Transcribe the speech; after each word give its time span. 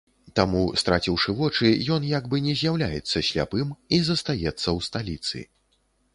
Таму, 0.37 0.61
страціўшы 0.81 1.35
вочы, 1.41 1.67
ён 1.97 2.07
як 2.13 2.23
бы 2.31 2.41
не 2.47 2.57
з'яўляецца 2.63 3.25
сляпым 3.29 3.77
і 3.99 4.01
застаецца 4.09 4.65
ў 4.65 4.77
сталіцы. 4.91 5.37